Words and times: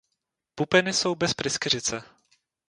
Pupeny 0.55 0.93
jsou 0.93 1.15
bez 1.15 1.33
pryskyřice. 1.33 2.03